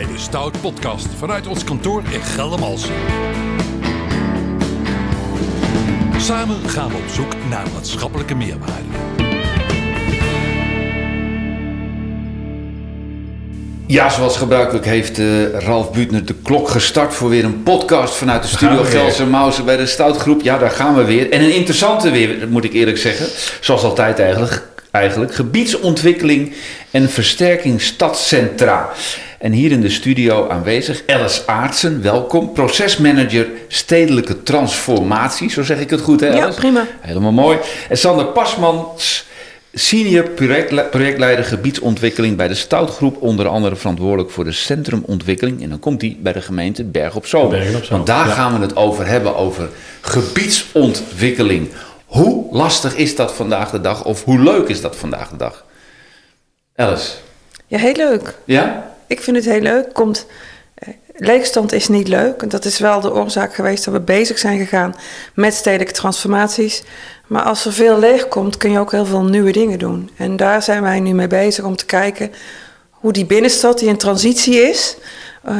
[0.00, 2.94] bij de Stout Podcast vanuit ons kantoor in Geldermalsen.
[6.18, 8.88] Samen gaan we op zoek naar maatschappelijke meerwaarde.
[13.86, 18.42] Ja, zoals gebruikelijk heeft eh, Ralf Buutner de klok gestart voor weer een podcast vanuit
[18.42, 20.42] de studio Gelsen Mausen bij de Stoutgroep.
[20.42, 21.30] Ja, daar gaan we weer.
[21.30, 23.26] En een interessante weer, moet ik eerlijk zeggen.
[23.60, 24.62] Zoals altijd eigenlijk.
[24.90, 25.34] eigenlijk.
[25.34, 26.54] Gebiedsontwikkeling
[26.90, 28.90] en versterking stadscentra.
[29.40, 32.52] En hier in de studio aanwezig Alice Aartsen, welkom.
[32.52, 36.46] Procesmanager stedelijke transformatie, zo zeg ik het goed hè Alice?
[36.46, 36.86] Ja, prima.
[37.00, 37.58] Helemaal mooi.
[37.88, 39.26] En Sander Pasmans,
[39.74, 43.22] senior projectle- projectleider gebiedsontwikkeling bij de Stoutgroep.
[43.22, 45.62] Onder andere verantwoordelijk voor de centrumontwikkeling.
[45.62, 47.50] En dan komt hij bij de gemeente Berg op Zoom.
[47.50, 48.32] Bergen op Zoom, Want daar ja.
[48.34, 49.68] gaan we het over hebben, over
[50.00, 51.68] gebiedsontwikkeling.
[52.06, 54.04] Hoe lastig is dat vandaag de dag?
[54.04, 55.64] Of hoe leuk is dat vandaag de dag?
[56.76, 57.10] Alice,
[57.66, 58.34] Ja, heel leuk.
[58.44, 58.88] ja?
[59.10, 59.92] Ik vind het heel leuk.
[59.92, 60.26] Komt,
[60.74, 62.42] eh, leegstand is niet leuk.
[62.42, 64.94] En Dat is wel de oorzaak geweest dat we bezig zijn gegaan
[65.34, 66.82] met stedelijke transformaties.
[67.26, 70.10] Maar als er veel leeg komt, kun je ook heel veel nieuwe dingen doen.
[70.16, 72.30] En daar zijn wij nu mee bezig om te kijken
[72.90, 74.96] hoe die binnenstad, die in transitie is,
[75.44, 75.56] eh,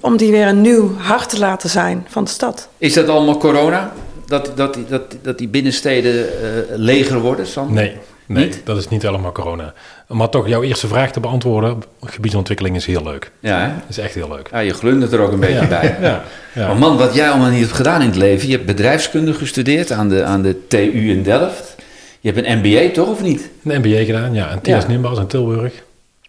[0.00, 2.68] om die weer een nieuw hart te laten zijn van de stad.
[2.78, 3.92] Is dat allemaal corona?
[4.26, 7.74] Dat, dat, die- dat, dat die binnensteden eh, leger worden, Sander?
[7.74, 7.96] Nee,
[8.26, 8.60] nee Niet?
[8.64, 9.72] dat is niet allemaal corona.
[10.08, 13.30] Maar toch, jouw eerste vraag te beantwoorden, gebiedsontwikkeling is heel leuk.
[13.40, 13.70] Ja, hè?
[13.88, 14.48] Is echt heel leuk.
[14.52, 15.96] ja, je glundert er ook een beetje Ja, bij.
[16.00, 16.66] ja, ja.
[16.66, 18.48] Maar man, wat jij allemaal niet hebt gedaan in het leven.
[18.48, 21.74] Je hebt bedrijfskunde gestudeerd aan de, aan de TU in Delft.
[22.20, 23.48] Je hebt een MBA, toch of niet?
[23.64, 24.48] Een MBA gedaan, ja.
[24.50, 24.84] En TS Ja.
[24.88, 25.72] Nimbas in Tilburg.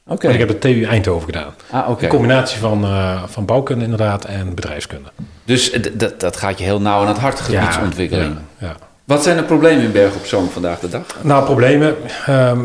[0.08, 0.28] Oké.
[0.28, 1.54] En ik heb de TU Eindhoven gedaan.
[1.70, 2.04] Ah, oké.
[2.04, 5.10] Een combinatie van, eh, van bouwkunde inderdaad en bedrijfskunde.
[5.46, 8.36] Dus dat, dat gaat je heel nauw aan het hart, gebiedsontwikkeling.
[8.60, 8.76] Ja, ja.
[9.08, 11.06] Wat zijn de problemen in Berg op Zoom vandaag de dag?
[11.24, 11.96] Nou, problemen.
[12.26, 12.60] ehm,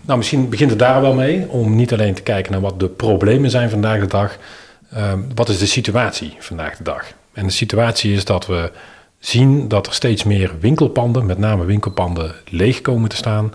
[0.00, 1.48] nou, misschien begint het daar wel mee.
[1.48, 4.36] Om niet alleen te kijken naar wat de problemen zijn vandaag de dag.
[4.92, 7.04] ehm, wat is de situatie vandaag de dag?
[7.32, 8.70] En de situatie is dat we
[9.18, 13.54] zien dat er steeds meer winkelpanden, met name winkelpanden, leeg komen te staan.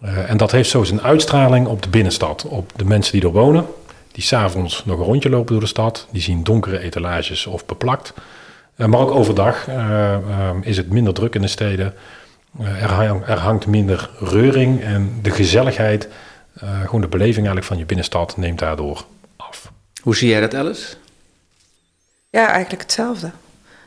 [0.00, 2.44] Eh, en dat heeft zo zijn uitstraling op de binnenstad.
[2.48, 3.66] Op de mensen die er wonen.
[4.12, 6.06] Die s'avonds nog een rondje lopen door de stad.
[6.12, 8.12] Die zien donkere etalages of beplakt.
[8.80, 11.94] Eh, maar ook overdag eh, ehm, is het minder druk in de steden.
[12.60, 16.08] Eh, er, hang- er hangt minder reuring en de gezelligheid,
[16.54, 19.04] eh, gewoon de beleving eigenlijk van je binnenstad neemt daardoor
[19.36, 19.72] af.
[20.02, 20.94] Hoe zie jij dat, Alice?
[22.30, 23.30] Ja, eigenlijk hetzelfde.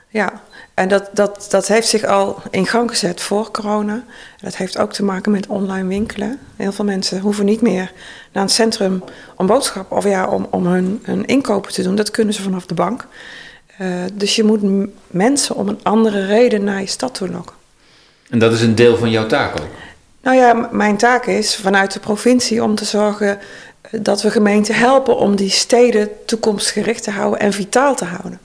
[0.09, 0.41] Ja,
[0.73, 4.03] en dat, dat, dat heeft zich al in gang gezet voor corona.
[4.41, 6.39] Dat heeft ook te maken met online winkelen.
[6.55, 7.91] Heel veel mensen hoeven niet meer
[8.31, 9.03] naar een centrum
[9.35, 11.95] om boodschappen of ja, om, om hun, hun inkopen te doen.
[11.95, 13.07] Dat kunnen ze vanaf de bank.
[13.77, 17.55] Eh, dus je moet mensen om een andere reden naar je stad toe lokken.
[18.29, 19.67] En dat is een deel van jouw taak ook.
[20.21, 23.39] Nou ja, mijn taak is vanuit de provincie om te zorgen
[23.81, 28.39] eh, dat we gemeenten helpen om die steden toekomstgericht te houden en vitaal te houden.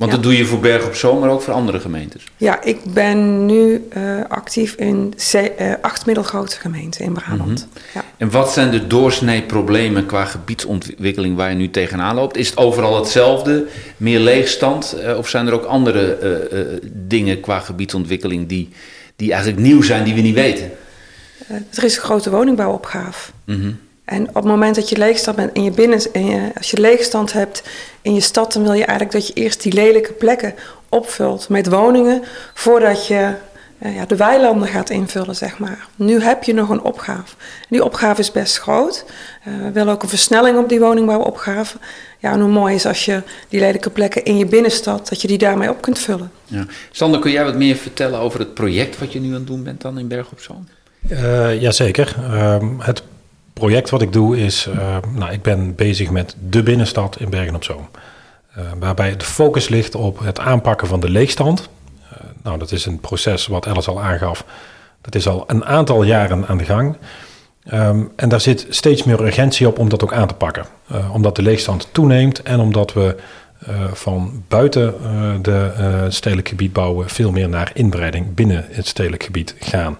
[0.00, 0.16] Want Ja.
[0.18, 2.24] dat doe je voor Berg op Zoom, maar ook voor andere gemeentes.
[2.36, 7.68] Ja, ik ben nu eh, actief in eh, acht middelgrote gemeenten in Brabant.
[7.94, 8.04] ja.
[8.16, 12.36] En wat zijn de doorsnee problemen qua gebiedsontwikkeling waar je nu tegenaan loopt?
[12.36, 13.66] Is het overal hetzelfde,
[13.96, 14.92] meer leegstand?
[14.92, 16.18] eh, of zijn er ook andere
[16.92, 18.68] dingen qua gebiedsontwikkeling die,
[19.16, 20.70] die eigenlijk nieuw zijn, die we niet weten?
[21.74, 23.30] Er is een grote woningbouwopgave.
[23.44, 23.70] Mhm.
[24.10, 26.80] En op het moment dat je leegstand bent in je binnen, in je, als je
[26.80, 27.62] leegstand hebt
[28.02, 30.54] in je stad, dan wil je eigenlijk dat je eerst die lelijke plekken
[30.88, 32.22] opvult met woningen
[32.54, 33.34] voordat je
[33.78, 35.86] eh, ja, de weilanden gaat invullen, zeg maar.
[35.96, 37.34] Nu heb je nog een opgave.
[37.68, 39.04] Die opgave is best groot.
[39.44, 41.78] Eh, we willen ook een versnelling op die woningbouwopgave.
[42.18, 45.28] Ja, en hoe mooi is als je die lelijke plekken in je binnenstad, dat je
[45.28, 46.30] die daarmee op kunt vullen.
[46.44, 46.66] Ja.
[46.90, 49.62] Sander, kun jij wat meer vertellen over het project wat je nu aan het doen
[49.62, 50.68] bent dan in Berg op Zoom?
[51.08, 52.16] Eh jazeker.
[52.30, 53.02] Ehm, het
[53.60, 57.54] project wat ik doe is, eh, nou, ik ben bezig met de binnenstad in Bergen
[57.54, 57.88] op Zoom.
[58.54, 61.68] Eh, waarbij de focus ligt op het aanpakken van de leegstand.
[62.10, 64.44] Eh, nou, dat is een proces wat Alice al aangaf.
[65.00, 66.96] Dat is al een aantal jaren aan de gang.
[67.64, 70.64] Ehm, en daar zit steeds meer urgentie op om dat ook aan te pakken.
[71.12, 73.16] Omdat de leegstand toeneemt en omdat we
[73.92, 74.94] van buiten
[75.42, 79.98] de stedelijk gebied bouwen veel meer naar inbreiding binnen het stedelijk gebied gaan.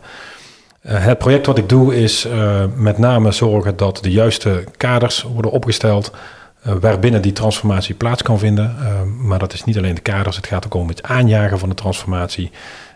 [0.80, 5.22] Eh, het project wat ik doe is eh, met name zorgen dat de juiste kaders
[5.22, 6.12] worden opgesteld
[6.62, 8.76] eh, waarbinnen die transformatie plaats kan vinden.
[9.26, 11.74] Maar dat is niet alleen de kaders, het gaat ook om het aanjagen van de
[11.74, 12.50] transformatie.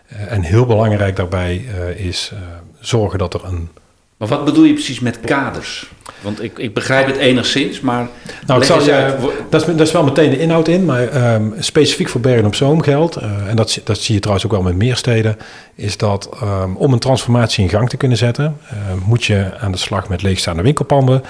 [0.07, 1.55] En heel belangrijk daarbij
[1.95, 2.31] is
[2.79, 3.69] zorgen dat er een
[4.17, 5.89] Maar wat bedoel je precies met kaders?
[6.21, 8.07] Want ik, ik begrijp het enigszins, maar
[8.45, 9.15] Nou, ik zal je, uit.
[9.49, 12.55] Dat, is, dat is wel meteen de inhoud in, maar ehm, specifiek voor Bergen op
[12.55, 15.37] Zoom geldt, eh, en dat, zie- dat zie je trouwens ook wel met meer steden,
[15.75, 18.75] is dat ehm, om een transformatie in gang te kunnen zetten, eh,
[19.05, 21.23] moet je aan de slag met leegstaande winkelpanden.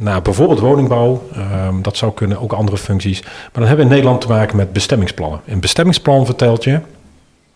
[0.00, 1.28] naar bijvoorbeeld woningbouw.
[1.34, 3.20] Ehm, dat zou kunnen, ook andere functies.
[3.22, 5.40] Maar dan hebben we in Nederland te maken met bestemmingsplannen.
[5.46, 6.80] Een bestemmingsplan vertelt je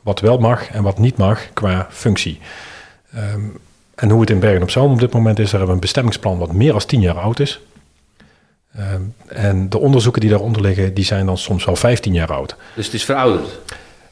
[0.03, 2.41] wat wel mag en wat niet mag qua functie.
[3.15, 3.41] Ehm,
[4.03, 5.81] en hoe het in Bergen op Zoom op dit moment is, daar hebben we een
[5.81, 7.61] bestemmingsplan wat meer dan 10 jaar oud is.
[8.75, 12.57] Ehm, en de onderzoeken die daaronder liggen, die zijn dan soms wel 15 jaar oud.
[12.75, 13.59] Dus het is verouderd.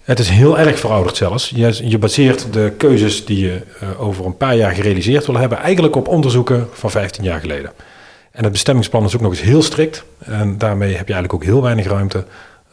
[0.02, 1.52] Het is heel erg verouderd zelfs.
[1.54, 5.58] Je, je baseert de keuzes die je uh, over een paar jaar gerealiseerd wil hebben,
[5.58, 7.72] eigenlijk op onderzoeken van 15 jaar geleden.
[8.30, 10.04] En het bestemmingsplan is ook nog eens heel strikt.
[10.18, 12.24] En daarmee heb je eigenlijk ook heel weinig ruimte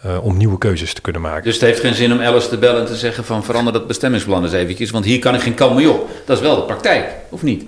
[0.06, 1.44] uh, om nieuwe keuzes te kunnen maken.
[1.44, 3.88] Dus het heeft geen zin om Alice te bellen en te zeggen van verander dat
[3.88, 6.10] bestemmingsplan eens eventjes, want hier kan ik geen kant mee op.
[6.26, 7.66] Dat is wel de praktijk, of niet?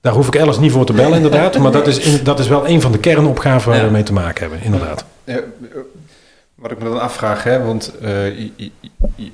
[0.00, 1.58] Daar hoef ik Alice niet voor te bellen, inderdaad.
[1.58, 3.86] Maar dat is, in, dat is wel een van de kernopgaven waar ja.
[3.86, 5.04] we mee te maken hebben, inderdaad.
[5.24, 5.40] Ja,
[6.54, 8.70] wat ik me dan afvraag, hè, want uh, je,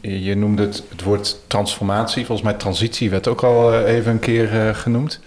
[0.00, 2.26] je, je, noemde het, het woord transformatie.
[2.26, 5.20] Volgens mij transitie werd ook al uh, even een keer uh, genoemd.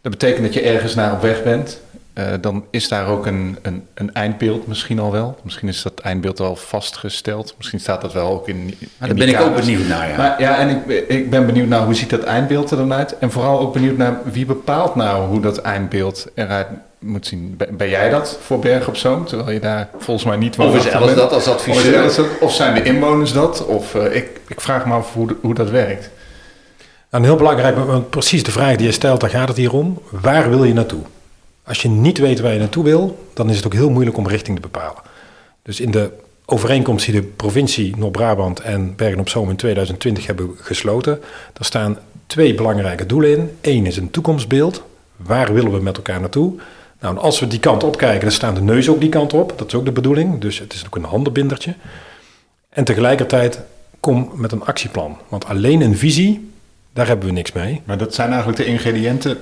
[0.00, 1.80] Dat betekent dat je ergens naar op weg bent.
[2.18, 5.38] Uh, dan is daar ook een, een, een, eindbeeld misschien al wel.
[5.42, 7.54] Misschien is dat eindbeeld al vastgesteld.
[7.56, 8.56] Misschien staat dat wel ook in.
[8.56, 10.08] in maar daar ben ik ook benieuwd naar.
[10.08, 12.92] Ja, maar, ja en ik, ik ben benieuwd naar hoe ziet dat eindbeeld er dan
[12.92, 13.18] uit.
[13.18, 16.66] En vooral ook benieuwd naar wie bepaalt nou hoe dat eindbeeld eruit
[16.98, 17.58] moet zien.
[17.70, 19.24] Ben jij dat voor Berg op Zoom?
[19.24, 22.04] Terwijl je daar volgens mij niet Of is alles dat als adviseur?
[22.04, 23.66] Of, of, zijn de inwoners dat?
[23.66, 26.10] Of uh, ik, ik vraag me af hoe, hoe dat werkt.
[27.10, 30.02] Nou, heel belangrijk, precies de vraag die je stelt, daar gaat het hier om.
[30.10, 31.02] Waar wil je naartoe?
[31.68, 34.28] Als je niet weet waar je naartoe wil, dan is het ook heel moeilijk om
[34.28, 35.02] richting te bepalen.
[35.62, 36.10] Dus in de
[36.44, 41.20] overeenkomst die de provincie Noord-Brabant en Bergen op Zoom in 2020 hebben gesloten,
[41.52, 43.50] daar staan twee belangrijke doelen in.
[43.60, 44.82] Eén is een toekomstbeeld.
[45.16, 46.52] Waar willen we met elkaar naartoe?
[47.00, 49.54] Nou, als we die kant op kijken, dan staan de neus ook die kant op.
[49.56, 50.40] Dat is ook de bedoeling.
[50.40, 51.74] Dus het is ook een handenbindertje.
[52.68, 53.60] En tegelijkertijd
[54.00, 55.18] kom met een actieplan.
[55.28, 56.50] Want alleen een visie,
[56.92, 57.82] daar hebben we niks mee.
[57.84, 59.38] Maar dat zijn eigenlijk de ingrediënten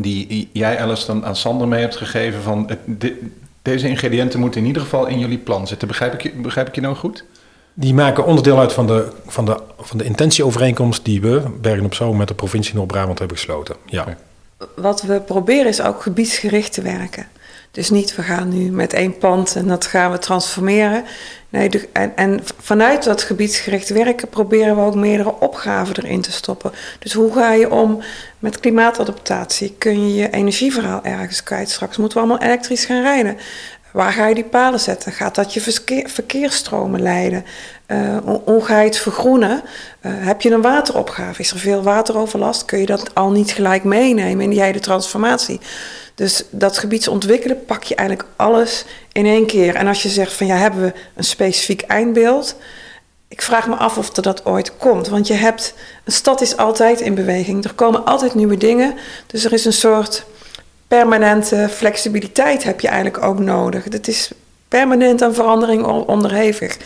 [0.00, 2.42] die jij, Alice, dan aan Sander mee hebt gegeven.
[2.42, 2.70] Van
[3.62, 5.88] deze ingrediënten moeten in ieder geval in jullie plan zitten.
[5.88, 7.24] Begrijp ik je, begrijp ik je nou goed?
[7.74, 11.94] Die maken onderdeel uit van de, van de, van de intentieovereenkomst die we, Bergen op
[11.94, 13.76] Zoom, met de provincie Noord-Brabant hebben gesloten.
[13.86, 14.02] Ja.
[14.02, 14.16] Okay.
[14.76, 17.26] Wat we proberen is ook gebiedsgericht te werken.
[17.70, 21.04] Dus niet, we gaan nu met één pand en dat gaan we transformeren.
[21.48, 26.72] Nee, en, en, vanuit dat gebiedsgericht werken proberen we ook meerdere opgaven erin te stoppen.
[26.98, 28.02] Dus hoe ga je om
[28.38, 29.74] met klimaatadaptatie?
[29.78, 31.70] Kun je je energieverhaal ergens kwijt?
[31.70, 33.36] Straks moeten we allemaal elektrisch gaan rijden.
[33.92, 35.12] Waar ga je die palen zetten?
[35.12, 37.44] Gaat dat je verkeer, verkeersstromen leiden?
[37.86, 39.62] Uh, hoe, ga je het vergroenen?
[40.02, 41.40] Uh, heb je een wateropgave?
[41.40, 42.64] Is er veel wateroverlast?
[42.64, 45.60] Kun je dat al niet gelijk meenemen in die hele transformatie?
[46.20, 49.74] Dus dat gebiedsontwikkelen pak je eigenlijk alles in één keer.
[49.74, 52.56] En als je zegt van ja, hebben we een specifiek eindbeeld?
[53.28, 55.08] Ik vraag me af of dat ooit komt.
[55.08, 55.74] Want je hebt,
[56.04, 57.64] een stad is altijd in beweging.
[57.64, 58.94] Er komen altijd nieuwe dingen.
[59.26, 60.24] Dus er is een soort
[60.88, 63.84] permanente flexibiliteit heb je eigenlijk ook nodig.
[63.84, 64.30] Het is
[64.68, 66.76] permanent aan verandering onderhevig.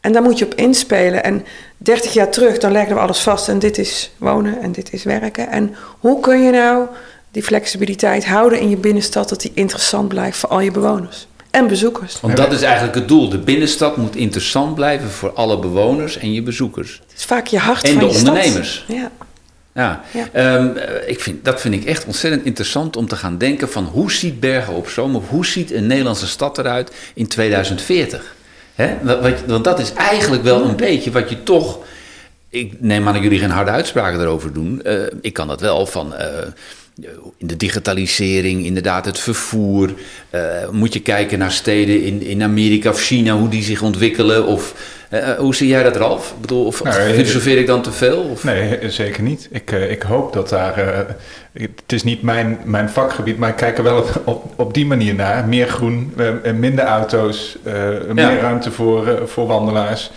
[0.00, 1.24] En daar moet je op inspelen.
[1.24, 1.44] En
[1.76, 3.48] 30 jaar terug, dan legden we alles vast.
[3.48, 5.48] En dit is wonen en dit is werken.
[5.48, 6.86] En hoe kun je nou
[7.30, 11.68] die flexibiliteit houden in je binnenstad, dat die interessant blijft voor al je bewoners en
[11.68, 12.20] bezoekers.
[12.20, 13.28] Want dat is eigenlijk het doel.
[13.28, 17.00] De binnenstad moet interessant blijven voor alle bewoners en je bezoekers.
[17.08, 18.74] Het is vaak je hart en van de je ondernemers.
[18.74, 18.96] Stad.
[18.96, 19.10] Ja.
[19.72, 20.56] Ja, ja.
[20.56, 24.12] Um, ik vind, dat vind ik echt ontzettend interessant om te gaan denken van hoe
[24.12, 28.34] ziet Bergen op Zoom of hoe ziet een Nederlandse stad eruit in 2040?
[28.74, 28.96] He?
[29.46, 31.78] Want dat is eigenlijk wel een beetje wat je toch.
[32.48, 34.80] Ik neem aan dat jullie geen harde uitspraken erover doen.
[34.84, 36.14] Uh, ik kan dat wel van.
[36.14, 36.26] Uh,
[37.36, 39.90] in de digitalisering, inderdaad het vervoer.
[40.30, 40.40] Uh,
[40.70, 44.46] moet je kijken naar steden in, in Amerika of China, hoe die zich ontwikkelen?
[44.46, 44.74] Of
[45.12, 46.30] uh, hoe zie jij dat, Ralf?
[46.30, 48.18] Ik bedoel, of nou, filosofeer ik dan te veel?
[48.22, 48.44] Of?
[48.44, 49.48] Nee, zeker niet.
[49.50, 51.06] Ik, uh, ik hoop dat daar.
[51.52, 55.14] het is niet mijn, mijn vakgebied, maar ik kijk er wel op, op die manier
[55.14, 55.48] naar.
[55.48, 56.14] Meer groen,
[56.54, 57.56] minder auto's,
[58.12, 58.40] meer ja.
[58.40, 60.10] ruimte voor, voor wandelaars.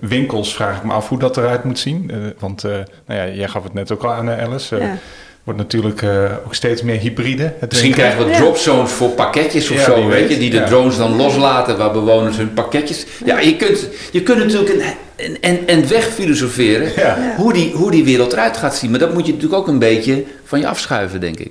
[0.00, 2.10] winkels vraag ik me af hoe dat eruit moet zien.
[2.38, 4.76] want nou ja, jij gaf het net ook al aan, Alice.
[4.76, 4.98] Ja
[5.44, 7.54] wordt natuurlijk uh, ook steeds meer hybride.
[7.58, 8.36] Het Misschien krijgen we ja.
[8.36, 10.66] dropzones voor pakketjes of ja, zo, weet je, die de ja.
[10.66, 13.06] drones dan loslaten waar bewoners hun pakketjes.
[13.24, 14.82] Ja, je kunt, je kunt natuurlijk een,
[15.16, 16.92] een, een, een weg filosoferen
[17.36, 18.90] hoe, die, hoe die wereld eruit gaat zien.
[18.90, 21.50] Maar dat moet je natuurlijk ook een beetje van je afschuiven, denk ik.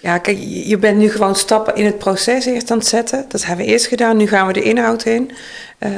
[0.00, 3.24] Ja, kijk, je bent nu gewoon stappen in het proces eerst aan het zetten.
[3.28, 5.30] Dat hebben we eerst gedaan, nu gaan we de inhoud in.
[5.78, 5.90] Uh,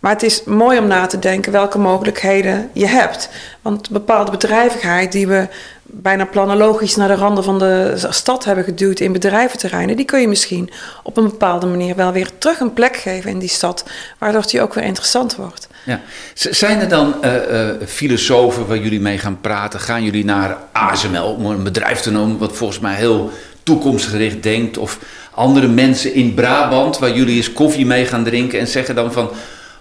[0.00, 3.28] maar het is mooi om na te denken welke mogelijkheden je hebt.
[3.62, 5.46] Want bepaalde bedrijvigheid die we
[5.90, 10.28] bijna planologisch naar de randen van de stad hebben geduwd in bedrijventerreinen, die kun je
[10.28, 10.70] misschien
[11.02, 13.84] op een bepaalde manier wel weer terug een plek geven in die stad,
[14.18, 15.68] waardoor die ook weer interessant wordt.
[15.84, 16.00] Ja.
[16.34, 19.80] Zijn er dan uh, uh, filosofen waar jullie mee gaan praten?
[19.80, 23.30] Gaan jullie naar ASML, om een bedrijf te noemen, wat volgens mij heel
[23.62, 24.78] toekomstgericht denkt.
[24.78, 24.98] Of
[25.30, 29.30] andere mensen in Brabant, waar jullie eens koffie mee gaan drinken en zeggen dan van...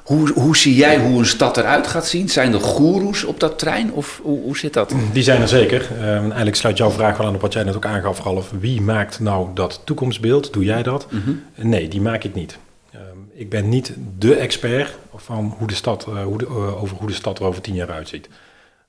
[0.08, 2.30] Hoe, hoe zie jij hoe een stad eruit gaat zien?
[2.30, 4.94] Zijn er goeroes op dat trein of hoe, hoe zit dat?
[5.14, 5.88] Die zijn er zeker.
[5.92, 8.52] Uh, eigenlijk sluit jouw vraag wel aan op wat jij net ook aangaf, Ralf.
[8.60, 10.54] Wie maakt nou dat toekomstbeeld?
[10.54, 11.08] Doe jij dat?
[11.12, 11.32] Mhm.
[11.56, 12.58] Nee, die maak ik niet.
[12.96, 13.02] Uh,
[13.34, 17.08] ik ben niet de expert van hoe de stad, uh, hoe de, uh, over hoe
[17.08, 18.30] de stad er over tien jaar uitziet.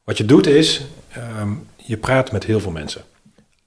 [0.04, 0.80] Wat je doet is,
[1.12, 3.02] ehm, je praat met heel veel mensen.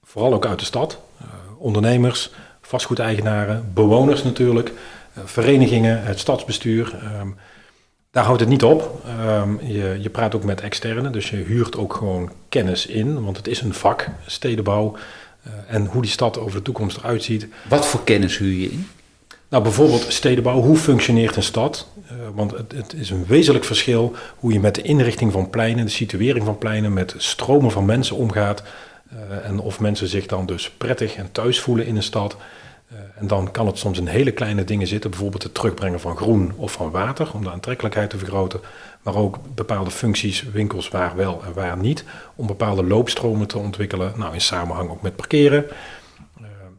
[0.04, 1.00] Vooral ook uit de stad.
[1.22, 1.28] Uh,
[1.58, 2.32] ondernemers,
[2.72, 6.96] vastgoedeigenaren, bewoners natuurlijk, uh, verenigingen, het stadsbestuur.
[7.22, 7.36] Um,
[8.12, 9.06] daar houdt het niet op.
[9.28, 13.38] Um, je, je, praat ook met externen, dus je huurt ook gewoon kennis in, want
[13.38, 14.96] het is een vak, stedenbouw.
[15.48, 17.48] Uh, en hoe die stad over de toekomst eruit ziet.
[17.70, 18.88] Wat voor kennis huur je in?
[19.50, 20.62] Nou, bijvoorbeeld stedenbouw.
[20.62, 21.88] Hoe functioneert een stad?
[22.04, 25.86] Uh, want het, het, is een wezenlijk verschil hoe je met de inrichting van pleinen,
[25.86, 28.64] de situering van pleinen, met stromen van mensen omgaat.
[29.14, 32.38] Uh, en of mensen zich dan dus prettig en thuis voelen in een stad.
[32.92, 36.18] Uh, en dan kan het soms in hele kleine dingen zitten, bijvoorbeeld het terugbrengen van
[36.18, 38.60] groen of van water, om de aantrekkelijkheid te vergroten.
[39.02, 42.04] Maar ook bepaalde functies, winkels waar wel en waar niet,
[42.36, 44.14] om bepaalde loopstromen te ontwikkelen.
[44.16, 45.66] Nou, in samenhang ook met parkeren.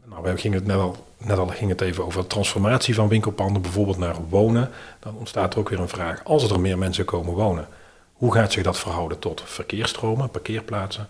[0.04, 3.08] nou, we gingen het net al net al ging het even over de transformatie van
[3.08, 4.70] winkelpanden, bijvoorbeeld naar wonen.
[5.00, 7.66] Dan ontstaat er ook weer een vraag, als er meer mensen komen wonen,
[8.12, 11.06] hoe gaat zich dat verhouden tot verkeersstromen, parkeerplaatsen,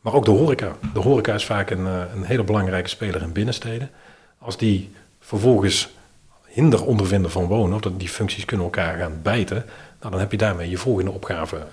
[0.00, 0.76] maar ook de horeca.
[0.92, 3.90] De horeca is vaak een, een hele belangrijke speler in binnensteden.
[4.38, 4.90] Als die
[5.20, 5.88] vervolgens
[6.44, 9.64] hinder ondervinden van wonen, of dat die functies kunnen elkaar gaan bijten,
[10.00, 11.66] nou, dan heb je daarmee je volgende opgave.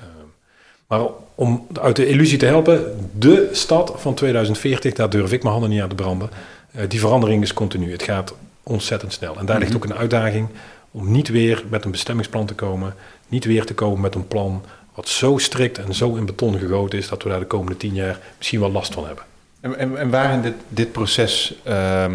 [0.87, 5.53] Maar om uit de illusie te helpen, de stad van 2040, daar durf ik mijn
[5.53, 6.29] handen niet aan te branden.
[6.75, 7.91] Uh, die verandering is continu.
[7.91, 9.37] Het gaat ontzettend snel.
[9.37, 10.47] En daar ligt ook een uitdaging
[10.91, 12.95] om niet weer met een bestemmingsplan te komen.
[13.27, 14.63] Niet weer te komen met een plan
[14.95, 17.07] wat zo strikt en zo in beton gegoten is...
[17.09, 19.23] dat we daar de komende tien jaar misschien wel last van hebben.
[19.59, 22.05] En, en, en waar in dit, dit proces uh,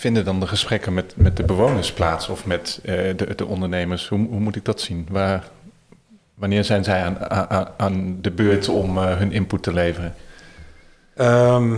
[0.00, 2.28] vinden dan de gesprekken met, met de bewoners plaats...
[2.28, 4.08] of met uh, de, de, ondernemers?
[4.08, 5.06] Hoe, hoe, moet ik dat zien?
[5.10, 5.44] Waar,
[6.34, 10.14] wanneer zijn zij aan, aan, de beurt om uh, hun input te leveren?
[11.16, 11.70] Um,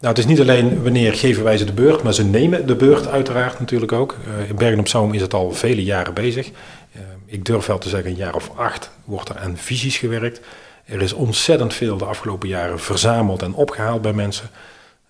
[0.00, 2.76] nou, het is niet alleen wanneer geven wij ze de beurt, maar ze nemen de
[2.76, 4.16] beurt uiteraard natuurlijk ook.
[4.28, 6.48] Uh, in Bergen op Zoom is het al vele jaren bezig.
[6.48, 10.40] Uh, ik durf wel te zeggen, een jaar of acht wordt er aan visies gewerkt.
[10.84, 14.48] Er is ontzettend veel de afgelopen jaren verzameld en opgehaald bij mensen.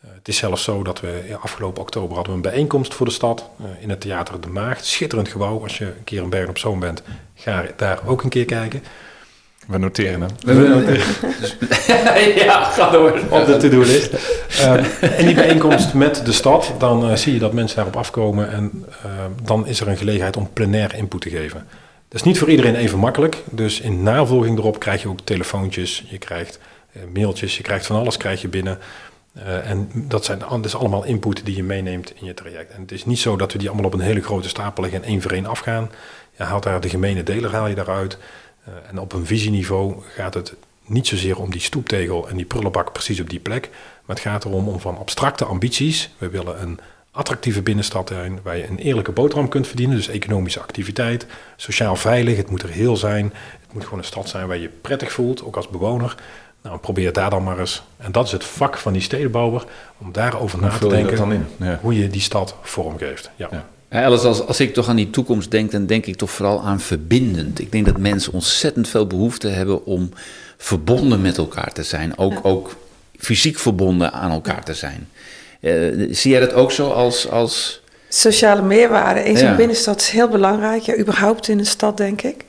[0.05, 3.07] Uh, het is zelfs zo dat we ja, afgelopen oktober hadden we een bijeenkomst voor
[3.07, 4.85] de stad in het Theater De Maagd.
[4.85, 5.63] Schitterend gebouw.
[5.63, 7.03] Als je een keer in Bergen op Zoom bent,
[7.35, 8.83] ga daar ook een keer kijken.
[9.67, 10.31] We noteren hem.
[10.41, 12.35] We noteren.
[12.45, 13.21] ja, ga door.
[13.31, 14.13] Op de to-do-list.
[14.61, 18.51] Uh, en die bijeenkomst met de stad, dan uh, zie je dat mensen daarop afkomen
[18.51, 19.11] en uh,
[19.43, 21.67] dan is er een gelegenheid om plenair input te geven.
[22.09, 26.05] Dat is niet voor iedereen even makkelijk, dus in navolging erop krijg je ook telefoontjes,
[26.09, 26.59] je krijgt
[26.93, 28.79] eh, mailtjes, je krijgt van alles krijg je binnen.
[29.37, 32.73] Uh, en dat zijn dat is allemaal input die je meeneemt in je traject.
[32.73, 35.03] En het is niet zo dat we die allemaal op een hele grote stapel leggen
[35.03, 35.91] en één voor één afgaan.
[36.37, 38.19] Je haalt daar de gemene deler haal je daaruit.
[38.69, 40.55] Uh, en op een visieniveau gaat het
[40.87, 43.71] niet zozeer om die stoeptegel en die prullenbak precies op die plek.
[44.05, 46.11] Maar het gaat erom om van abstracte ambities.
[46.19, 49.97] We willen een attractieve binnenstad zijn waar je een eerlijke boterham kunt verdienen.
[49.97, 51.27] Dus economische activiteit,
[51.57, 52.37] sociaal veilig.
[52.37, 53.33] Het moet er heel zijn.
[53.61, 56.15] Het moet gewoon een stad zijn waar je je prettig voelt, ook als bewoner.
[56.65, 57.83] Nou, probeer daar dan maar eens.
[57.97, 59.65] En dat is het vak van die stedenbouwer,
[59.99, 61.79] om daarover na te denken ja.
[61.83, 63.31] hoe je die stad vormgeeft.
[63.37, 63.49] Ja.
[63.51, 63.65] Ja.
[63.91, 66.63] Ja, Alice, als, als ik toch aan die toekomst denk, dan denk ik toch vooral
[66.63, 67.61] aan verbindend.
[67.61, 70.11] Ik denk dat mensen ontzettend veel behoefte hebben om
[70.57, 72.19] verbonden met elkaar te zijn.
[72.19, 72.41] Ook, ja.
[72.43, 72.77] ook
[73.19, 75.09] fysiek verbonden aan elkaar te zijn.
[75.61, 77.31] Uh, zie jij dat ook zo als...
[77.31, 77.83] als...
[78.09, 79.55] Sociale meerwaarde in zo'n ja.
[79.55, 80.83] binnenstad is heel belangrijk.
[80.83, 82.45] Ja, überhaupt in een stad, denk ik.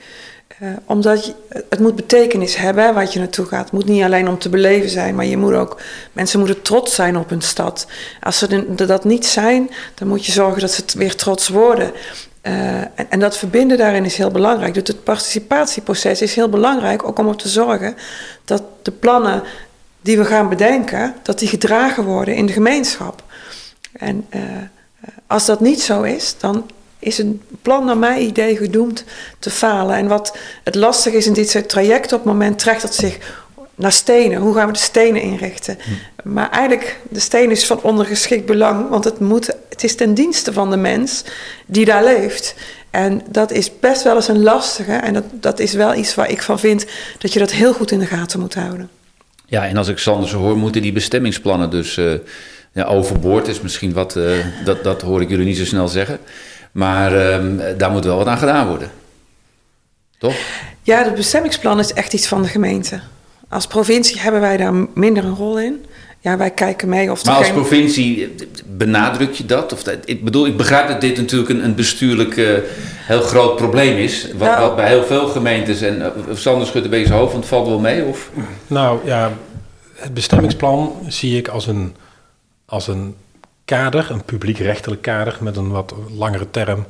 [0.62, 1.36] Uh, omdat
[1.70, 3.64] het moet betekenis hebben waar je naartoe gaat.
[3.64, 5.82] Het moet niet alleen om te beleven zijn, maar je moet ook,
[6.12, 7.88] mensen moeten trots zijn op hun stad.
[8.22, 11.92] Als ze dat niet zijn, dan moet je zorgen dat ze weer trots worden.
[12.42, 14.74] Uh, en, dat verbinden daarin is heel belangrijk.
[14.74, 17.96] Dus het participatieproces is heel belangrijk, ook om ervoor te zorgen
[18.46, 19.44] dat de plannen
[20.02, 23.24] die we gaan bedenken, dat die gedragen worden in de gemeenschap.
[23.92, 24.42] En uh,
[25.28, 29.04] als dat niet zo is, dan is een plan naar mijn idee gedoemd
[29.40, 29.96] te falen.
[29.96, 33.18] En wat het lastig is in dit soort trajecten, op het moment trekt dat zich
[33.76, 34.42] naar stenen.
[34.42, 35.78] Hoe gaan we de stenen inrichten?
[35.84, 36.34] Hm.
[36.34, 40.54] Maar eigenlijk, de steen is van ondergeschikt belang, want het, moet, het is ten dienste
[40.54, 41.24] van de mens
[41.66, 42.56] die daar leeft.
[42.90, 44.94] En dat is best wel eens een lastige.
[44.94, 46.86] En dat, dat is wel iets waar ik van vind
[47.18, 48.90] dat je dat heel goed in de gaten moet houden.
[49.46, 52.14] Ja, en als ik Sander zo hoor, moeten die bestemmingsplannen dus uh,
[52.72, 53.48] ja, overboord.
[53.48, 54.32] Is misschien wat, uh,
[54.66, 56.20] dat, dat hoor ik jullie niet zo snel zeggen.
[56.76, 58.92] Maar uh, daar moet wel wat aan gedaan worden.
[60.18, 60.36] Toch?
[60.82, 63.00] Ja, het bestemmingsplan is echt iets van de gemeente.
[63.50, 65.86] Als provincie hebben wij daar minder een rol in.
[66.20, 68.30] ja, wij kijken mee of Maar als provincie eh,
[68.66, 69.74] benadruk je dat?
[69.74, 72.48] Of dat ik bedoel, ik begrijp dat dit natuurlijk een, een bestuurlijk eh,
[73.02, 74.28] heel groot probleem is.
[74.38, 74.62] Wat, Nou.
[74.62, 77.54] wat bij heel veel gemeentes en uh, Sander schudt een beetje zijn hoofd, want het
[77.54, 78.04] valt wel mee.
[78.04, 78.30] Of?
[78.68, 79.32] Nou ja,
[79.96, 81.96] het bestemmingsplan zie ik als een,
[82.66, 83.16] als een
[83.66, 86.86] kader, een publiekrechtelijk kader met een wat langere term,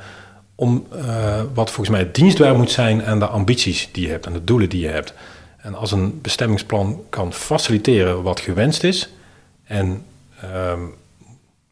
[0.55, 4.33] om eh, wat volgens mij dienstbaar moet zijn aan de ambities die je hebt en
[4.33, 5.13] de doelen die je hebt.
[5.57, 9.09] En als een bestemmingsplan kan faciliteren wat gewenst is
[9.63, 10.05] en
[10.41, 10.81] ehm,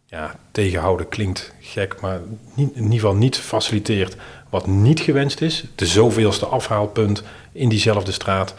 [0.06, 2.20] ja, tegenhouden klinkt gek, maar
[2.56, 4.16] in ieder geval niet faciliteert
[4.50, 8.54] wat niet gewenst is, de zoveelste afhaalpunt in diezelfde straat,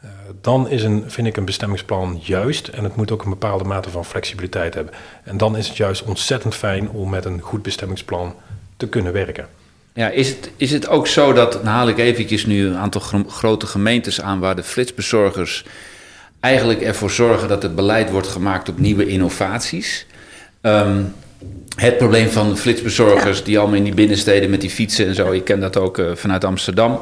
[0.00, 0.08] eh,
[0.40, 3.90] dan is een, vind ik een bestemmingsplan juist en het moet ook een bepaalde mate
[3.90, 4.94] van flexibiliteit hebben.
[5.24, 8.34] En dan is het juist ontzettend fijn om met een goed bestemmingsplan
[8.76, 9.48] te kunnen werken.
[9.94, 13.00] Ja, is het, is het ook zo dat, dan haal ik eventjes nu een aantal
[13.00, 15.64] gro- grote gemeentes aan waar de flitsbezorgers
[16.40, 20.06] eigenlijk ervoor zorgen dat het beleid wordt gemaakt op nieuwe innovaties.
[20.60, 21.02] Ehm,
[21.76, 25.34] het probleem van de flitsbezorgers die allemaal in die binnensteden met die fietsen en zo,
[25.34, 27.00] je kent dat ook eh, vanuit Amsterdam.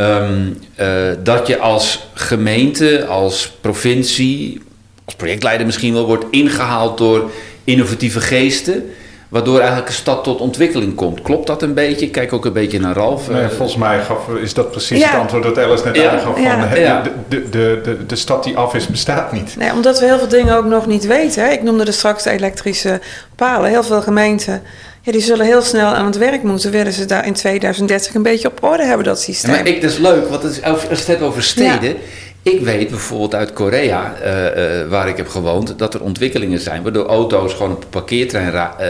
[0.00, 0.86] Ehm, eh,
[1.22, 4.62] dat je als gemeente, als provincie,
[5.04, 7.30] als projectleider misschien wel wordt ingehaald door
[7.64, 8.90] innovatieve geesten.
[9.28, 11.22] Waardoor eigenlijk een stad tot ontwikkeling komt.
[11.22, 12.06] Klopt dat een beetje?
[12.06, 13.28] Ik kijk ook een beetje naar Ralf.
[13.28, 15.10] Nee, Eh, volgens mij gaf, is dat precies Ja.
[15.10, 16.10] het antwoord dat Alice net Ja.
[16.10, 16.32] aangaf.
[16.34, 16.42] Van,
[16.80, 17.02] Ja.
[17.02, 19.56] De, de, de, de, de stad die af is, bestaat niet.
[19.56, 21.44] Nee, omdat we heel veel dingen ook nog niet weten.
[21.44, 21.50] Hè.
[21.50, 23.00] Ik noemde er straks de elektrische
[23.36, 23.70] palen.
[23.70, 24.62] Heel veel gemeenten
[25.02, 26.70] ja, die zullen heel snel aan het werk moeten.
[26.70, 29.50] Willen ze daar in 2030 een beetje op orde hebben, dat Ja, systeem.
[29.50, 31.96] maar ik, dat is leuk, want het is, als je het hebt over steden.
[32.42, 36.82] Ik weet bijvoorbeeld uit Korea, eh, eh, waar ik heb gewoond, dat er ontwikkelingen zijn
[36.82, 38.88] waardoor auto's gewoon op een parkeertrein eh,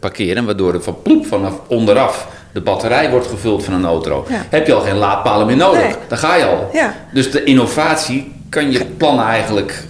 [0.00, 0.44] parkeren.
[0.44, 4.26] Waardoor er van ploep vanaf onderaf de batterij wordt gevuld van een auto.
[4.28, 4.46] Ja.
[4.48, 5.82] Heb je al geen laadpalen meer nodig?
[5.82, 5.94] Nee.
[6.08, 6.70] Dan ga je al.
[7.12, 9.84] Dus de innovatie kan je plannen eigenlijk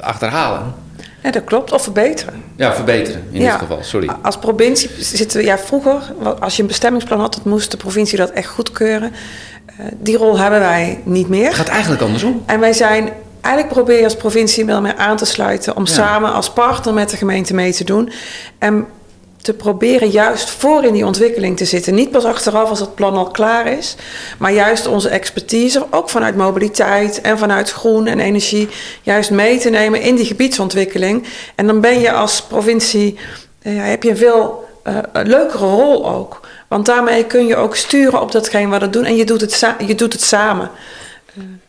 [0.00, 0.74] achterhalen.
[1.26, 1.72] Ja, dat klopt.
[1.72, 2.42] Of verbeteren.
[2.56, 3.50] Ja, verbeteren in Ja.
[3.50, 3.78] dit geval.
[3.82, 4.10] Sorry.
[4.22, 8.18] Als provincie zitten we, ja, vroeger, als je een bestemmingsplan had, dan moest de provincie
[8.18, 9.12] dat echt goedkeuren.
[9.66, 11.52] Eh, die rol hebben wij niet Het meer.
[11.54, 12.42] gaat eigenlijk andersom.
[12.46, 13.08] En wij zijn,
[13.40, 15.92] eigenlijk probeer je als provincie wel meer aan te sluiten om Ja.
[15.92, 18.10] samen als partner met de gemeente mee te doen.
[18.58, 18.86] En
[19.46, 21.94] te proberen juist voor in die ontwikkeling te zitten.
[21.94, 23.96] Niet pas achteraf als het plan al klaar is,
[24.38, 28.68] maar juist onze expertise, ook vanuit mobiliteit en vanuit groen en energie,
[29.02, 31.26] juist mee te nemen in die gebiedsontwikkeling.
[31.54, 33.18] En dan ben je als provincie,
[33.62, 36.40] eh, heb je een veel eh, leukere rol ook.
[36.68, 39.74] Want daarmee kun je ook sturen op datgene wat we doen en je doet het,
[39.86, 40.70] je doet het samen.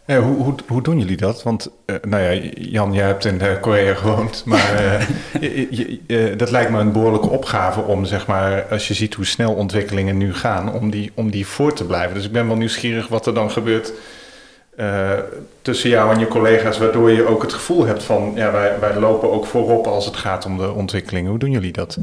[0.06, 1.44] Ja, hoe, hoe, hoe doen jullie dat?
[1.44, 5.08] Want, eh, nou ja, Jan, jij hebt in eh, Korea gewoond, maar eh,
[5.42, 9.14] je- je- je- dat lijkt me een behoorlijke opgave om, zeg maar, als je ziet
[9.14, 12.14] hoe snel ontwikkelingen nu gaan, om die, om die voor te blijven.
[12.16, 13.94] Dus ik ben wel nieuwsgierig wat er dan gebeurt
[15.62, 18.96] tussen jou en je collega's, waardoor je ook het gevoel hebt van, ja, wij, wij
[19.00, 21.30] lopen ook voorop als het gaat om de ontwikkelingen.
[21.30, 21.98] Hoe doen jullie dat?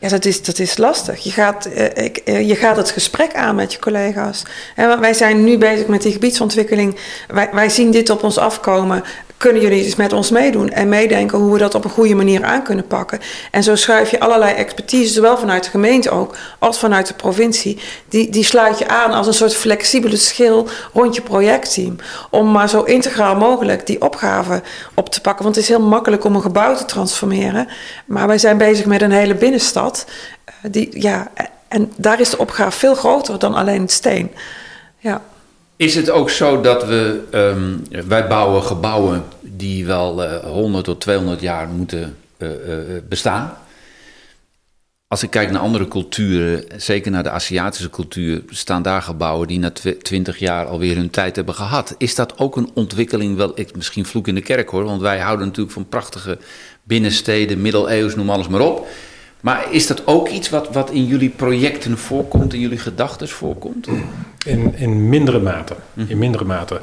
[0.00, 1.24] Ja, dat is, dat is lastig.
[1.24, 4.42] Je gaat, eh, ik, eh, je gaat het gesprek aan met je collega's.
[4.74, 6.96] En wij zijn nu bezig met die gebiedsontwikkeling.
[7.28, 9.04] Wij, wij zien dit op ons afkomen.
[9.38, 12.44] Kunnen jullie eens met ons meedoen en meedenken hoe we dat op een goede manier
[12.44, 13.20] aan kunnen pakken?
[13.50, 17.78] En zo schuif je allerlei expertise, zowel vanuit de gemeente ook, als vanuit de provincie.
[18.08, 21.96] Die, die sluit je aan als een soort flexibele schil rond je projectteam.
[22.30, 24.62] Om maar zo integraal mogelijk die opgave
[24.94, 25.44] op te pakken.
[25.44, 27.68] Want het is heel makkelijk om een gebouw te transformeren.
[28.04, 30.06] Maar wij zijn bezig met een hele binnenstad.
[30.44, 31.30] eh, Die, ja,
[31.68, 34.30] en daar is de opgave veel groter dan alleen het steen.
[34.98, 35.22] Ja.
[35.78, 41.00] Is het ook zo dat we, ehm, wij bouwen gebouwen die wel eh 100 tot
[41.00, 43.56] 200 jaar moeten eh, eh, bestaan?
[45.06, 49.58] Als ik kijk naar andere culturen, zeker naar de Aziatische cultuur, staan daar gebouwen die
[49.58, 51.94] na tw- 20 jaar alweer hun tijd hebben gehad.
[51.98, 55.18] Is dat ook een ontwikkeling, wel, ik, misschien vloek in de kerk hoor, want wij
[55.18, 56.38] houden natuurlijk van prachtige
[56.82, 58.86] binnensteden, middeleeuws, noem alles maar op.
[59.40, 63.88] Maar is dat ook iets wat, wat in jullie projecten voorkomt, in jullie gedachten voorkomt?
[64.48, 65.74] In, in mindere mate.
[66.06, 66.80] In mindere mate.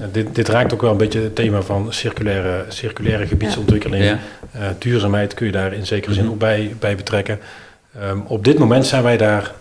[0.00, 4.04] Eh, dit, dit raakt ook wel een beetje het thema van circulaire, circulaire gebiedsontwikkeling.
[4.04, 4.18] Ja.
[4.52, 7.38] Eh, duurzaamheid kun je daar in zekere zin ook bij, bij betrekken.
[8.00, 9.54] Ehm, op dit moment zijn wij daar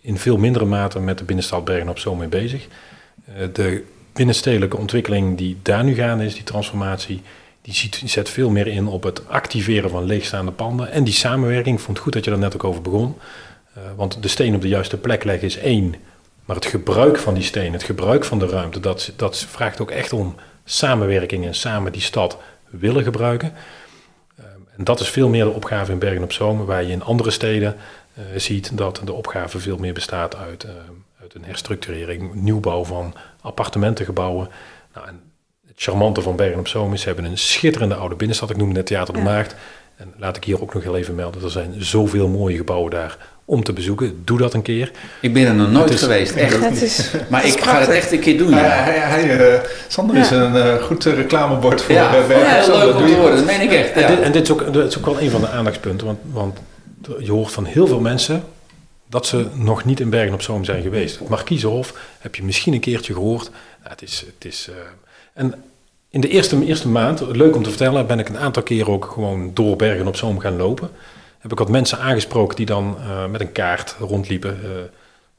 [0.00, 2.66] in veel mindere mate met de binnenstad Bergen op Zoom mee bezig.
[3.24, 7.22] Eh, de binnenstedelijke ontwikkeling die daar nu gaande is, die transformatie,
[7.62, 10.90] die, ziet, die zet veel meer in op het activeren van leegstaande panden.
[10.90, 13.14] En die samenwerking, ik vond het goed dat je daar net ook over begon.
[13.96, 15.94] Want de steen op de juiste plek leggen is één.
[16.50, 19.90] Maar het gebruik van die steen, het gebruik van de ruimte, dat, dat vraagt ook
[19.90, 20.34] echt om
[20.64, 22.38] samenwerking en samen die stad
[22.70, 23.52] willen gebruiken.
[24.38, 27.02] Ehm, en dat is veel meer de opgave in Bergen op Zoom, waar je in
[27.02, 27.76] andere steden
[28.14, 30.70] eh, ziet dat de opgave veel meer bestaat uit, eh,
[31.20, 34.48] uit een herstructurering, nieuwbouw van appartementengebouwen.
[34.94, 35.20] Nou, en
[35.66, 38.50] het charmante van Bergen op Zoom is, ze hebben een schitterende oude binnenstad.
[38.50, 39.20] Ik noemde net Theater de.
[39.20, 39.54] Maagd.
[39.96, 43.18] En laat ik hier ook nog heel even melden, er zijn zoveel mooie gebouwen daar
[43.50, 44.22] om te bezoeken.
[44.24, 44.90] Doe dat een keer.
[45.20, 46.60] Ik ben er nog nooit is- geweest, echt.
[46.68, 48.56] Het is, Maar het is ik ga het echt een keer doen, ja.
[48.56, 52.66] hij, hij, eh, Sander is een eh, goed eh, reclamebord voor Ja, Bergen ja, leuk
[52.66, 53.92] Dat om te horen, dat meen ik echt.
[53.92, 56.18] En, dit, en dit, is ook, dit is ook wel een van de aandachtspunten, want,
[56.32, 56.58] want
[57.18, 58.42] je hoort van heel veel mensen
[59.08, 61.18] dat ze nog niet in Bergen op Zoom zijn geweest.
[61.18, 63.50] Het Markiezenhof heb je misschien een keertje gehoord.
[63.78, 64.74] Nou, het is, het is, eh,
[65.34, 65.54] en
[66.10, 69.10] in de eerste, eerste maand, leuk om te vertellen, ben ik een aantal keer ook
[69.14, 70.90] gewoon door Bergen op Zoom gaan lopen.
[71.40, 74.58] Heb ik wat mensen aangesproken die dan eh, met een kaart rondliepen.
[74.64, 74.70] eh,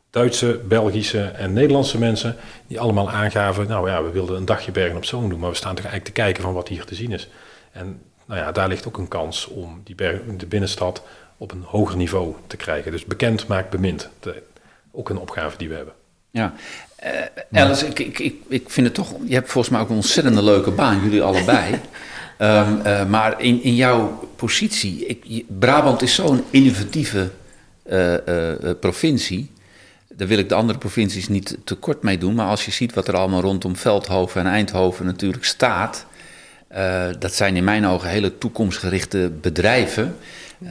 [0.10, 2.36] Duitse, Belgische en Nederlandse mensen
[2.68, 5.56] die allemaal aangaven, nou ja, we wilden een dagje Bergen op Zoom doen, maar we
[5.56, 7.30] staan toch eigenlijk te kijken van wat hier te zien is.
[7.72, 11.04] En nou ja, daar ligt ook een kans om die berg, de binnenstad
[11.38, 12.92] op een hoger niveau te krijgen.
[12.92, 14.10] Dus bekend maakt bemind.
[14.92, 15.94] Ook een opgave die we hebben.
[16.32, 16.54] Ja.
[16.96, 17.12] Eh,
[17.52, 19.14] Alice, ik, ik, ik, ik vind het toch...
[19.26, 21.80] Je hebt volgens mij ook een ontzettende leuke baan, jullie allebei.
[22.42, 25.06] Ehm, eh, maar in, in jouw positie...
[25.06, 27.30] Ik, Brabant is zo'n innovatieve
[27.84, 29.52] eh, eh, provincie.
[30.10, 32.36] Daar wil ik de andere provincies niet tekort mee doen.
[32.36, 36.06] Maar als je ziet wat er allemaal rondom Veldhoven en Eindhoven natuurlijk staat...
[37.20, 40.16] dat zijn in mijn ogen hele toekomstgerichte bedrijven.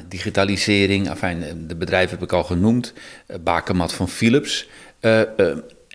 [0.08, 2.92] Digitalisering, afijn, de bedrijven heb ik al genoemd.
[3.40, 4.68] Bakermat van Philips.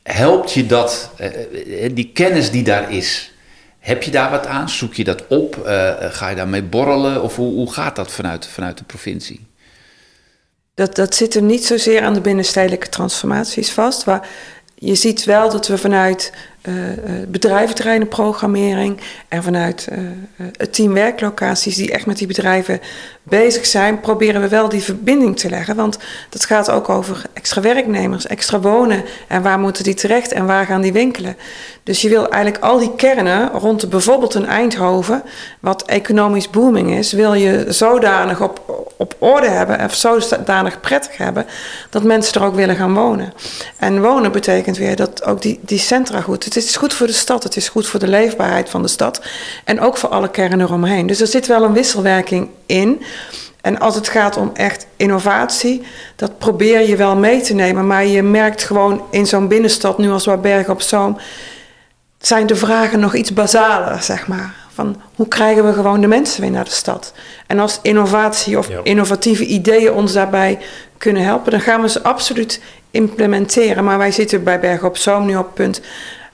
[0.03, 1.11] Helpt je dat,
[1.91, 3.33] die kennis die daar is...
[3.85, 4.69] Heb je daar wat aan?
[4.69, 5.65] Zoek je dat op?
[5.65, 7.21] Eh, eh, ga je daarmee borrelen?
[7.23, 9.47] Of hoe, hoe gaat dat vanuit, vanuit de provincie?
[10.73, 14.05] Dat, dat zit er niet zozeer aan de binnenstedelijke transformaties vast.
[14.05, 14.27] Maar
[14.75, 19.99] je ziet wel dat we vanuit eh, eh, bedrijventerreinenprogrammering en vanuit eh,
[20.57, 22.79] het team werklocaties die echt met die bedrijven
[23.23, 25.75] bezig zijn, proberen we wel die verbinding te leggen.
[25.75, 25.97] Want
[26.29, 30.65] dat gaat ook over extra werknemers, extra wonen en waar moeten die terecht en waar
[30.65, 31.37] gaan die winkelen.
[31.83, 35.23] Dus je wil eigenlijk al die kernen rond bijvoorbeeld een Eindhoven,
[35.59, 41.45] wat economisch booming is, wil je zodanig op, op orde hebben of zodanig prettig hebben
[41.89, 43.33] dat mensen er ook willen gaan wonen.
[43.77, 46.43] En wonen betekent weer dat ook die, die centra goed.
[46.43, 49.21] Het is goed voor de stad, het is goed voor de leefbaarheid van de stad
[49.65, 51.07] en ook voor alle kernen eromheen.
[51.07, 53.03] Dus er zit wel een wisselwerking in.
[53.61, 55.81] En als het gaat om echt innovatie,
[56.15, 57.87] dat probeer je wel mee te nemen.
[57.87, 61.17] Maar je merkt gewoon in zo'n binnenstad, nu als waar Bergen op Zoom,
[62.19, 64.64] zijn de vragen nog iets basaler, zeg maar.
[64.75, 67.13] Van hoe krijgen we gewoon de mensen weer naar de stad?
[67.47, 68.79] En als innovatie of Ja.
[68.83, 70.59] innovatieve ideeën ons daarbij
[70.97, 72.61] kunnen helpen, dan gaan we ze absoluut
[72.91, 73.83] implementeren.
[73.83, 75.81] Maar wij zitten bij Bergen op Zoom nu op het punt.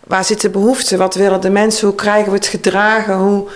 [0.08, 0.98] Waar zit de behoefte?
[0.98, 1.88] Wat willen de mensen?
[1.88, 3.16] Hoe krijgen we het gedragen?
[3.18, 3.50] Hoe,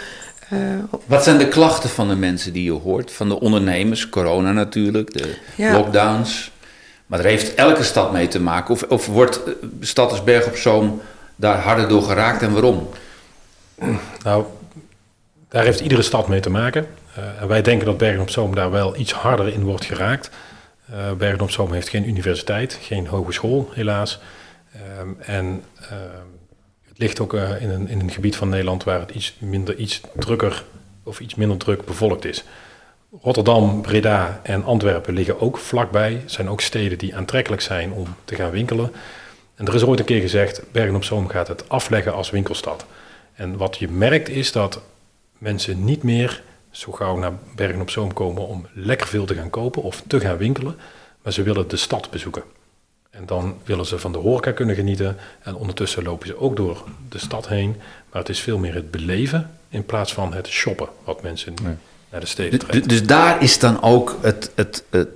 [0.49, 0.57] eh,
[1.05, 3.11] Wat zijn de klachten van de mensen die je hoort?
[3.11, 5.71] Van de ondernemers, corona natuurlijk, de Ja.
[5.71, 6.51] lockdowns.
[7.05, 8.73] Maar daar heeft elke stad mee te maken.
[8.73, 11.01] Of, of wordt eh, stad als Berg op Zoom
[11.35, 12.89] daar harder door geraakt en waarom?
[14.23, 14.43] Nou,
[15.49, 16.87] daar heeft iedere stad mee te maken.
[17.15, 20.29] Eh, wij denken dat Bergen op Zoom daar wel iets harder in wordt geraakt.
[20.89, 24.19] Eh, Bergen op Zoom heeft geen universiteit, geen hogeschool helaas.
[24.73, 26.25] Ehm, en ehm,
[26.87, 29.75] het ligt ook eh, in, een, in een gebied van Nederland waar het iets minder,
[29.75, 30.63] iets drukker
[31.03, 32.43] of iets minder druk bevolkt is.
[33.21, 36.21] Rotterdam, Breda en Antwerpen liggen ook vlakbij.
[36.25, 38.91] Zijn ook steden die aantrekkelijk zijn om te gaan winkelen.
[39.55, 42.85] En er is ooit een keer gezegd, Bergen op Zoom gaat het afleggen als winkelstad.
[43.33, 44.81] En wat je merkt is dat
[45.37, 49.49] mensen niet meer zo gauw naar Bergen op Zoom komen om lekker veel te gaan
[49.49, 50.75] kopen of te gaan winkelen,
[51.21, 52.43] maar ze willen de stad bezoeken.
[53.09, 56.83] En dan willen ze van de horeca kunnen genieten en ondertussen lopen ze ook door
[57.09, 57.75] de stad heen.
[58.11, 61.53] Maar het is veel meer het beleven in plaats van het shoppen wat mensen
[62.15, 65.07] naar de steden Dus, dus daar is dan ook het, het, het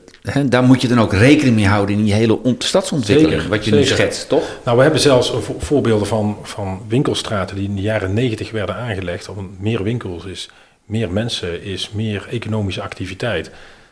[0.45, 3.65] daar moet je dan ook rekening mee houden in die hele on- stadsontwikkeling, Zeker, wat
[3.65, 4.43] je nu schetst, toch?
[4.65, 8.75] Nou, we hebben zelfs vo- voorbeelden van, van winkelstraten die in de jaren negentig werden
[8.75, 9.29] aangelegd.
[9.29, 10.49] Om meer winkels is,
[10.85, 13.51] meer mensen is, meer economische activiteit.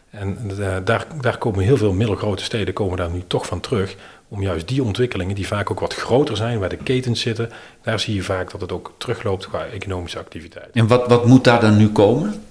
[0.10, 3.96] En eh, daar, daar komen heel veel middelgrote steden komen daar nu toch van terug.
[4.28, 7.50] Om juist die ontwikkelingen, die vaak ook wat groter zijn, waar de ketens zitten,
[7.82, 10.68] daar zie je vaak dat het ook terugloopt qua economische activiteit.
[10.74, 12.42] En wat, wat moet daar dan nu komen?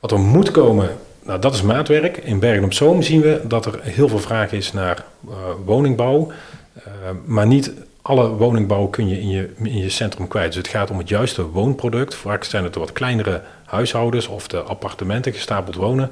[0.00, 2.16] Wat er moet komen, nou dat is maatwerk.
[2.16, 5.34] In Bergen op Zoom zien we dat er heel veel vraag is naar eh,
[5.64, 6.32] woningbouw.
[6.74, 6.82] Eh,
[7.24, 10.46] maar niet alle woningbouw kun je in, je in je centrum kwijt.
[10.46, 12.14] Dus het gaat om het juiste woonproduct.
[12.14, 16.10] Vaak zijn het wat kleinere huishoudens of de appartementen gestapeld wonen.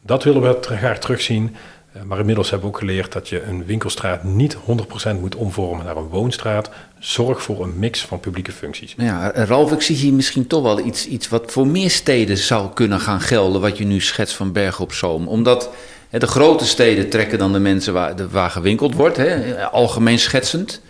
[0.00, 1.56] Dat willen we graag terugzien.
[1.94, 5.84] Eh, Maar inmiddels hebben we ook geleerd dat je een winkelstraat niet 100% moet omvormen
[5.84, 6.70] naar een woonstraat.
[6.98, 8.94] Zorg voor een mix van publieke functies.
[8.96, 12.72] Ja, Ralf, ik zie hier misschien toch wel iets, iets wat voor meer steden zou
[12.72, 15.28] kunnen gaan gelden, wat je nu schetst van Bergen op Zoom.
[15.28, 15.70] Omdat
[16.08, 20.80] hè, de grote steden trekken dan de mensen waar, de, gewinkeld wordt, hè, algemeen schetsend.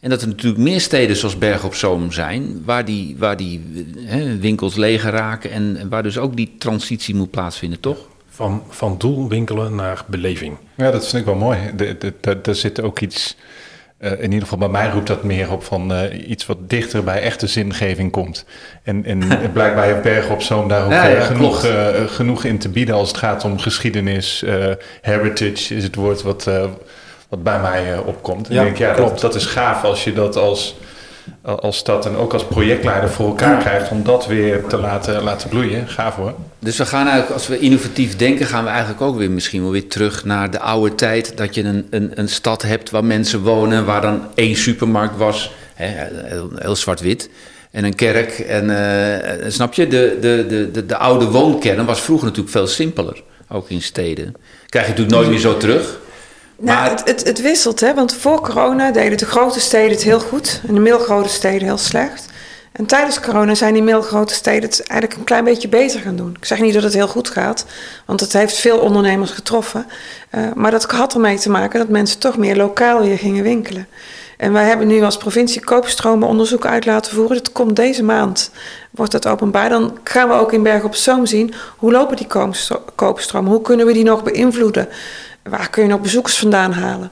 [0.00, 3.84] En dat er natuurlijk meer steden zoals Berg op Zoom zijn, waar die, waar die
[3.96, 7.98] hè, winkels leger raken en waar dus ook die transitie moet plaatsvinden, toch?
[8.36, 10.56] Van, van doel winkelen naar beleving.
[10.74, 11.58] Ja, dat vind ik wel mooi.
[12.20, 13.36] Daar zit ook iets
[14.00, 17.04] uh, in ieder geval bij mij roept dat meer op van uh, iets wat dichter
[17.04, 18.44] bij echte zingeving komt.
[18.82, 19.18] En, en
[19.52, 22.94] blijkbaar heeft Bergen op Zoom daar ook ja, ja, genoeg, uh, genoeg in te bieden
[22.94, 24.44] als het gaat om geschiedenis.
[25.00, 26.44] heritage is het woord wat,
[27.28, 28.48] wat bij mij opkomt.
[28.48, 29.10] Ja, ik denk, ja, klopt.
[29.10, 30.76] Dat, dat is gaaf als je dat als
[31.42, 35.48] als stad en ook als projectleider voor elkaar krijgt om dat weer te laten, laten
[35.48, 35.88] bloeien.
[35.88, 36.34] Gaaf hoor.
[36.58, 39.70] Dus we gaan eigenlijk, als we innovatief denken, gaan we eigenlijk ook weer misschien wel
[39.70, 41.36] weer terug naar de oude tijd.
[41.36, 45.52] Dat je een, een, een stad hebt waar mensen wonen, waar dan één supermarkt was,
[45.74, 47.30] hè, heel, heel zwart-wit.
[47.70, 48.38] En een kerk.
[48.38, 53.22] En uh, snap je, de, de, de, de, oude woonkern was vroeger natuurlijk veel simpeler.
[53.48, 54.34] Ook in steden.
[54.68, 55.98] Krijg je natuurlijk nooit meer zo terug.
[56.58, 57.94] Nou, het, het, het, wisselt, hè?
[57.94, 61.78] want voor corona deden de grote steden het heel goed en de middelgrote steden heel
[61.78, 62.26] slecht.
[62.72, 66.36] En tijdens corona zijn die middelgrote steden het eigenlijk een klein beetje beter gaan doen.
[66.38, 67.64] Ik zeg niet dat het heel goed gaat,
[68.06, 69.86] want het heeft veel ondernemers getroffen.
[70.34, 73.88] Uh, maar dat had ermee te maken dat mensen toch meer lokaal weer gingen winkelen.
[74.36, 77.36] En wij hebben nu als provincie koopstromenonderzoek uit laten voeren.
[77.36, 78.50] Dat komt deze maand,
[78.90, 79.68] wordt dat openbaar.
[79.68, 82.26] Dan gaan we ook in Bergen op Zoom zien hoe lopen die
[82.94, 83.50] koopstromen.
[83.50, 84.88] Hoe kunnen we die nog beïnvloeden?
[85.48, 87.10] Waar kun je nog bezoekers vandaan halen?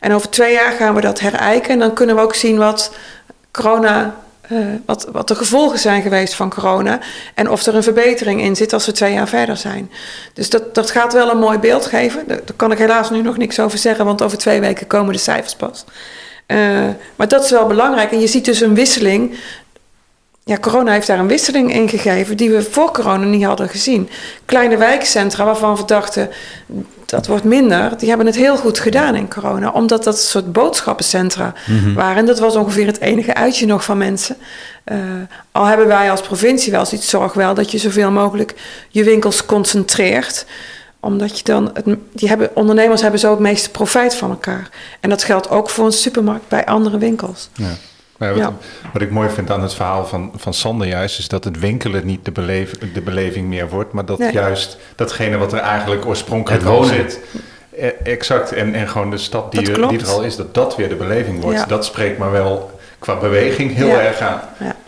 [0.00, 2.94] En over twee jaar gaan we dat herijken en dan kunnen we ook zien wat
[3.50, 4.22] corona.
[4.52, 6.98] Uh, wat, wat de gevolgen zijn geweest van corona.
[7.34, 9.90] En of er een verbetering in zit als we twee jaar verder zijn.
[10.32, 12.24] Dus dat, dat gaat wel een mooi beeld geven.
[12.26, 15.18] Daar, kan ik helaas nu nog niks over zeggen, want over twee weken komen de
[15.18, 15.84] cijfers pas.
[16.46, 16.58] Uh,
[17.16, 18.12] maar dat is wel belangrijk.
[18.12, 19.38] En je ziet dus een wisseling
[20.44, 24.08] ja, corona heeft daar een wisseling in gegeven die we voor corona niet hadden gezien.
[24.44, 26.30] Kleine wijkcentra waarvan we dachten
[27.06, 30.52] dat wordt minder, die hebben het heel goed gedaan in corona, omdat dat een soort
[30.52, 31.94] boodschappencentra mhm.
[31.94, 32.16] waren.
[32.16, 34.36] En dat was ongeveer het enige uitje nog van mensen.
[34.92, 34.98] Uh,
[35.52, 38.54] al hebben wij als provincie wel zoiets zorg wel dat je zoveel mogelijk
[38.88, 40.46] je winkels concentreert
[41.00, 44.68] omdat je dan, het, die hebben, ondernemers hebben zo het meeste profijt van elkaar.
[45.00, 47.48] En dat geldt ook voor een supermarkt bij andere winkels.
[47.54, 47.76] Ja.
[48.18, 48.52] Wat, ja.
[48.92, 52.06] wat, ik mooi vind aan het verhaal van, van Sander juist, is dat het winkelen
[52.06, 56.64] niet de, beleef, de beleving meer wordt, maar dat juist datgene wat er eigenlijk oorspronkelijk
[56.64, 57.20] al zit.
[57.76, 60.76] E, exact, en, en gewoon de stad die, er, die er al is, dat dat
[60.76, 61.68] weer de beleving wordt.
[61.68, 64.40] Dat spreekt maar wel qua beweging heel erg aan.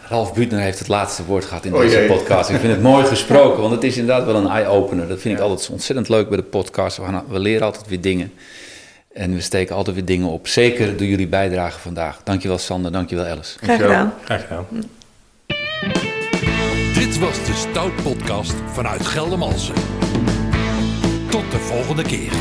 [0.09, 2.51] Ralf Buutner heeft het laatste woord gehad in deze podcast.
[2.51, 5.09] Ik vind het mooi gesproken, want het is inderdaad wel een eye-opener.
[5.09, 6.97] Dat vind ik altijd ontzettend leuk bij de podcast.
[6.97, 8.33] We, gaan, we leren altijd weer dingen.
[9.17, 10.49] En we steken altijd weer dingen op.
[10.49, 12.21] Zeker door jullie bijdrage vandaag.
[12.25, 13.59] Dankjewel Sander, dankjewel Alice.
[13.59, 14.15] Graag gedaan.
[14.25, 14.67] Graag gedaan.
[16.95, 19.75] Dit was de Stout Podcast vanuit Geldermalsen.
[21.31, 22.33] Tot de volgende keer.